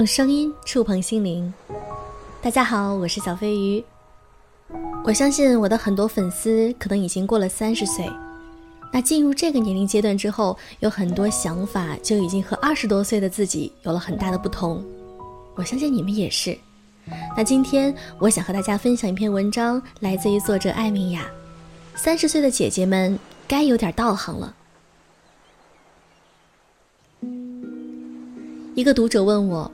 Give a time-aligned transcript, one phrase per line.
[0.00, 1.52] 用声音触碰心灵。
[2.40, 3.84] 大家好，我是小飞鱼。
[5.04, 8.10] 我相信我的很多粉丝可能已经过了三十岁，
[8.90, 14.82] 那进入这个年龄阶段之后，有很多想法就已经和二十多岁的自己有了很大的不同。
[15.54, 16.56] 我相信你们也是。
[17.36, 21.30] 那今天我想和大家分享一篇文章，来自于作者艾米亚。
[21.94, 24.54] 三十岁的姐姐们该有点道行了。
[28.74, 29.70] 一个读者问我：“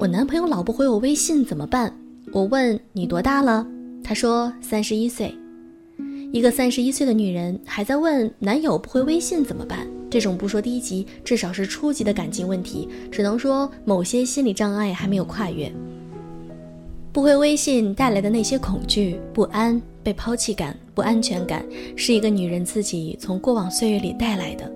[0.00, 1.94] 我男朋友老不回我微信怎么办？”
[2.32, 3.66] 我问：“你多大了？”
[4.02, 5.34] 他说：“三十一岁。”
[6.32, 9.86] 一个三十一岁的女人还在问男友不回微信怎么办？
[10.08, 15.70] 这种不说低级，至少是初级的感情问题，只能说某些心理障碍还没有跨越。
[17.12, 21.62] 不回微信带来的那些恐惧、不安、被抛弃感、不安全感，
[21.94, 24.72] 是一个女人自己从过往岁月里带来的。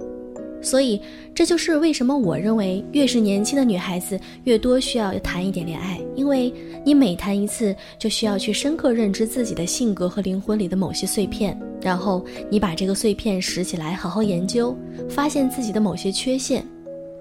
[0.65, 0.99] 所以，
[1.35, 6.51] 这就是为什么我认为越是年轻的女孩子越多需要谈一点恋爱，因为
[6.85, 14.75] 你每谈一次，就需要去深刻认知自己的性格和灵魂里的某些碎片，然后你把这个碎片拾起来，好好研究，
[15.09, 16.67] 发现自己的某些缺陷，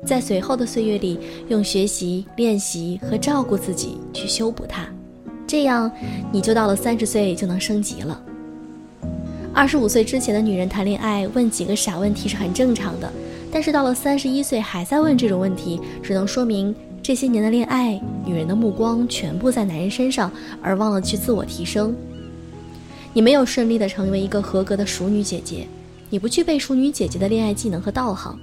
[0.05, 4.87] 在随后的岁月里，用学习、练习和照顾自己去修补它，
[5.45, 5.91] 这样
[6.31, 8.23] 你就到了三十岁就能升级了。
[9.53, 13.11] 二十五岁之前的女人谈恋爱问几个傻问题是很正常的。
[13.53, 16.73] 但是到了三十一岁还在问这种问题，只能说明
[17.03, 21.95] 这些年的恋爱，女人的目光全部在男人身上，而忘了去自我提升。
[23.13, 25.67] 你没有顺利的成为一个合格的熟女姐姐，
[26.09, 28.35] 你不具备熟女姐姐的恋爱技能和道行。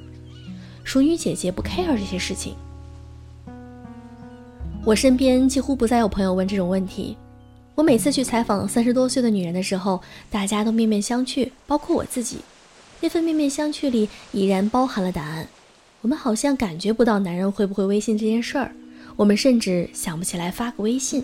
[0.84, 2.54] 熟女姐姐不 care 这些事情。
[4.84, 7.16] 我身边几乎不再有朋友问这种问题。
[7.74, 10.00] 我每次去采访三十多岁的女人的时候，
[10.30, 12.38] 大家都面面相觑，包括我自己。
[13.00, 15.48] 那份面面相觑里已然包含了答案。
[16.02, 18.72] 我们好像感觉不到男人会不会微信这件事儿，
[19.16, 21.22] 我们甚至想不起来发个微信。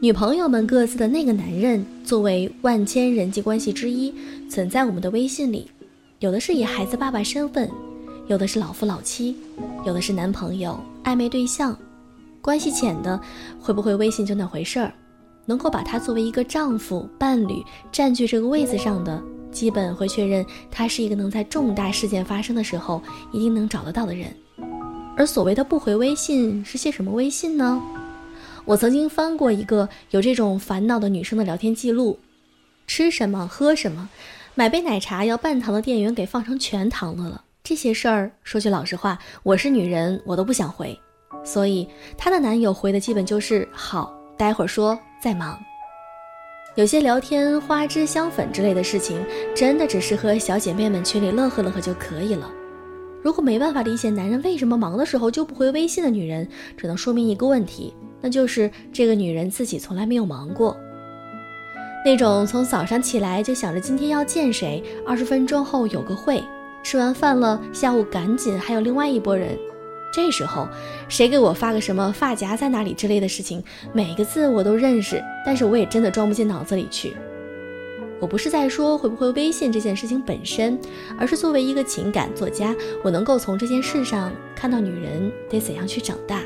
[0.00, 4.14] 女朋友们各自的那个男人，作为万千人际关系之一，
[4.48, 5.70] 存在我们的微信里。
[6.20, 7.68] 有的是以孩子爸爸身份，
[8.28, 9.36] 有的是老夫老妻，
[9.84, 11.76] 有的是男朋友、暧昧对象。
[12.40, 13.20] 关系浅的，
[13.60, 14.92] 会不会微信就那回事儿？
[15.44, 19.22] 能够把他作为一个丈夫、伴侣占据这个位子上的。
[19.50, 24.34] 基本会确认他是一个能在重大事件发生的时候一定能找得到的人，
[25.16, 27.82] 而所谓的不回微信是些什么微信呢？
[28.64, 32.18] 我曾经翻过一个有这种烦恼的女生的聊天记录：
[32.86, 34.08] 吃什么喝什么，
[34.54, 37.42] 买杯奶茶要半糖的店员给放成全糖的了。
[37.64, 40.98] 这些事儿说句老实话，我是女人，我都不想回。
[41.44, 45.58] 所以她的男友回的基本就是好，待会儿说，在忙。
[46.78, 49.20] 有些聊天花枝香粉之类的事情，
[49.52, 52.48] 真的只是和小姐妹们群里乐呵乐呵就可以了。
[53.20, 56.46] 如果没办法理解男人为什么忙的时候就不回微信的女人，
[56.76, 60.76] 只能说明一个问题，那就是这个女人自己从来没有忙过。
[62.04, 66.40] 那种从早上起来就想着今天要见谁，二十分钟后有个会，
[66.84, 69.58] 吃完饭了下午赶紧还有另外一拨人。
[70.12, 70.68] 这时候，
[71.08, 77.16] 谁给我发个什么发夹在哪里之类的事情，每个字我都认识，但是我也真的装不进脑子里去。
[78.20, 80.76] 我不是在说回不回微信这件事情本身，
[81.16, 82.74] 而是作为一个情感作家，
[83.04, 86.40] 我能够从这件事上看到女人得怎样去长大。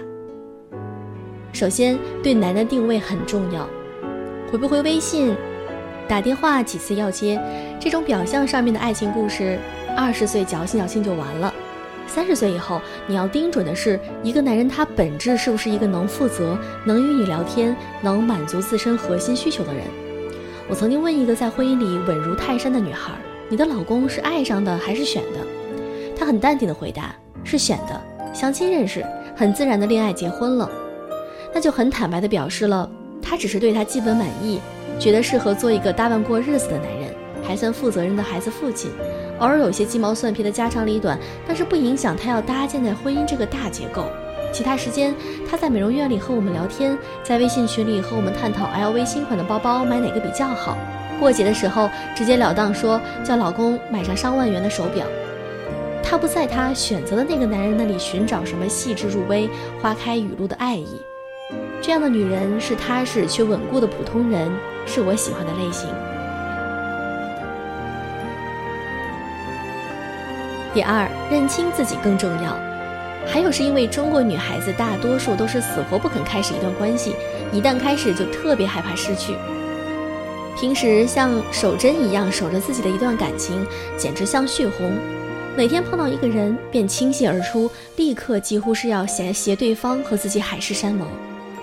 [1.52, 3.66] 首先，对男的定位很重要，
[4.50, 5.34] 回不回微信，
[6.06, 7.40] 打电话几次要接，
[7.80, 9.58] 这种表象上面的爱情故事，
[9.96, 11.54] 二十岁矫情矫情就完了。
[12.14, 19.82] 三十岁以后，你要盯准的是一个男人，他本质是不是一个能负责、能与你聊天、能满足自身核心需求的人。
[20.68, 23.14] 我曾经问一个在婚姻里稳如泰山的女孩
[23.48, 25.40] ：“你的老公是爱上的还是选的？”
[26.14, 27.14] 她很淡定的回答
[27.44, 27.98] ：“是选的，
[28.34, 29.02] 相亲认识，
[29.34, 30.70] 很自然的恋爱结婚了。”
[31.54, 32.90] 那就很坦白的表示了，
[33.22, 34.60] 他只是对他基本满意，
[34.98, 37.01] 觉得适合做一个搭伴过日子的男人，
[37.52, 38.90] 还算负责任的孩子父亲。
[39.38, 44.06] 偶尔有些鸡毛蒜皮的家长里短，但是不影响他要搭建在婚姻这个大结构。
[44.50, 45.14] 其他时间，
[45.46, 50.78] 他在美容院里和我们聊天，在微信群里和我们探讨 LV 新款的包包买哪个比较好。
[51.20, 55.04] 过节的时候，直截了当说叫老公买上上万元的手表。
[56.02, 59.46] 他不在他选择的那个男人那里寻找什么细致入微、
[59.82, 60.86] 花开雨露的爱意。
[61.82, 64.50] 这样的女人是踏实却稳固的普通人，
[64.86, 65.90] 是我喜欢的类型。
[70.74, 72.58] 第二，认清自己更重要。
[73.26, 77.14] 还有是因为中国女孩子大多数都是死活不肯开始一段关系，
[77.52, 79.34] 一旦开始就特别害怕失去。
[80.58, 83.66] 平时像守贞一样守着自己的一段感情，
[83.96, 84.92] 简直像血红。
[85.56, 91.06] 每天碰到一个人便倾泻而出，立刻几乎是要挟挟对方和自己海誓山盟。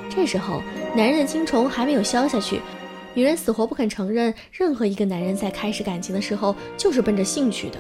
[0.07, 0.62] 这时候，
[0.95, 2.62] 男人的精虫还没有消下去，
[3.15, 7.79] 女人死活不肯承认，任何一个男人在开始感情的时候就是奔着性去的，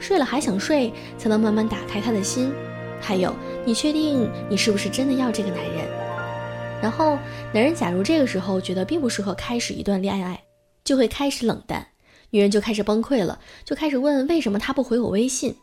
[0.00, 2.52] 睡了还想睡，才能慢慢打开他的心。
[3.00, 5.86] 还有，你确定你是不是真的要这个男人？
[6.82, 7.18] 然后，
[7.52, 10.42] 男人假如这个时候觉得并不适合开始一段恋爱，
[10.82, 11.86] 就会开始冷淡，
[12.30, 15.54] 女人就开始崩溃了，就开始问为什么他不回我微信。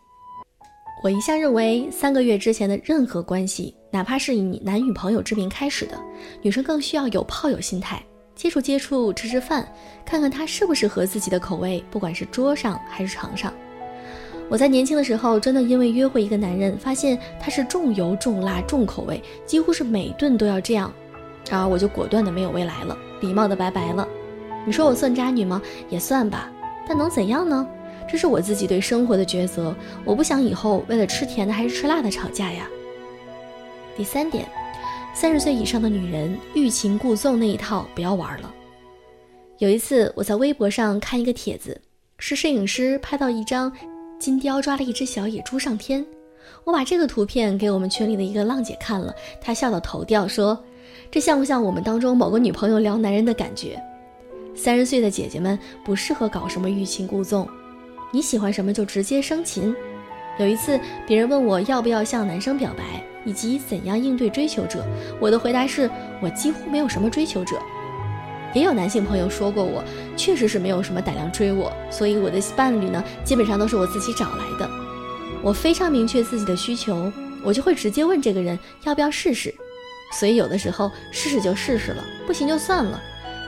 [1.04, 6.00] 我一向认为，三个月之前的任何关系，哪怕是以男女朋友之名开始的，
[6.42, 8.04] 女生更需要有炮友心态，
[8.36, 9.72] 接触接触，吃吃饭，
[10.06, 13.54] 看看他是不是合自己的口味，不管是桌上还是床上。
[14.50, 20.94] 我在年轻的时候，真的因为约会一个男人，发现他是重油重辣重口味，几乎是每顿都要这样，
[21.50, 24.08] 然后我就果断的没有未来了，礼貌的拜拜了。
[24.66, 25.62] 你说我算渣女吗？
[25.90, 26.52] 也算吧，
[26.88, 27.68] 但能怎样呢？
[28.10, 32.70] 这是我自己对生活的抉择，我不想以后为了吃甜的还是吃辣的吵架呀。
[33.98, 34.48] 第三点，
[35.14, 38.54] 三十岁以上的女人欲擒故纵那一套不要玩了。
[39.58, 41.82] 有一次我在微博上看一个帖子，
[42.18, 43.70] 是摄影师拍到一张。
[44.20, 46.06] 金雕抓了一只小野猪上天，
[46.64, 50.58] 我把这个图片给我们群里的一个浪姐看了，她笑到头掉，说
[51.12, 53.80] ：“这像不像我们当中某个女朋友撩男人的感觉？”
[54.56, 57.48] 三十岁的姐姐们不适合搞什么欲擒故纵，
[58.12, 59.74] 你喜欢什么就直接生擒。
[60.40, 64.84] 有一次别人问我要不要向男生表白，以及怎样应对追求者，
[65.20, 65.90] 我的回答是
[66.22, 67.62] 我几乎没有什么追求者。
[68.54, 69.84] 也有男性朋友说过，我
[70.16, 74.70] 确实是没有什么胆量追我，所以我的伴侣呢，基本上都是我自己找来的。
[75.44, 77.12] 我非常明确自己的需求，
[77.44, 79.54] 我就会直接问这个人要不要试试。
[80.14, 83.00] 所以有的时候试试就试试了，不行就算了。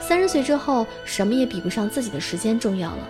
[0.02, 3.10] 三十岁之后，什么也比不上自己的时间重要了。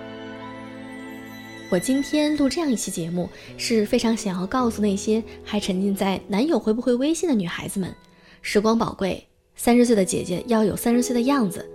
[1.72, 7.94] 我今天录这样一期节目，是非常想要告诉那些还沉浸在男友回不回微信的女孩子们：
[8.42, 11.70] 时光宝贵，三十岁的姐姐要有三十岁的样子。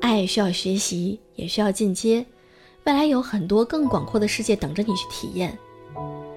[0.00, 2.24] 爱需要学习，也需要进阶，
[2.84, 5.56] 未来有很多更广阔的世界等着你去体验。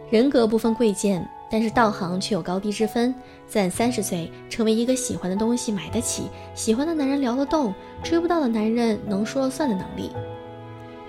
[0.10, 3.14] 人格不分贵贱，但是道行却有高低之分。
[3.48, 6.24] 在三十岁，成为一个喜欢的东西买得起，
[6.54, 7.74] 喜欢的男人聊得动，
[8.04, 10.12] 追不到的男人能说了算的能力，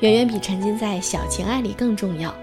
[0.01, 2.35] 远远比沉浸在小情爱里更重要。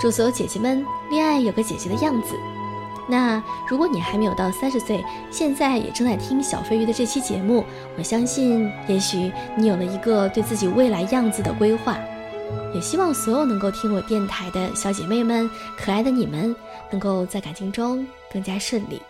[0.00, 2.34] 祝所有姐姐们，恋爱有个姐姐的样子。
[3.08, 7.64] 那如果你还没有到三十岁，现在也正在听小飞鱼的这期节目，
[7.98, 11.98] 我相信也许你有了一个对自己未来样子的规划，
[12.74, 16.54] 也希望所有能够听我电台的小姐妹们，可爱的你们，
[16.90, 19.02] 能够在感情中更加顺利。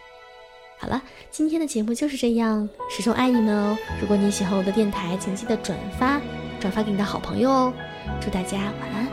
[0.78, 1.00] 好了，
[1.30, 3.76] 今天的节目就是这样，始终爱你们哦！
[4.00, 6.20] 如果你喜欢我的电台，请记得转发，
[6.58, 7.72] 转发给你的好朋友哦！
[8.20, 9.11] 祝大家晚安。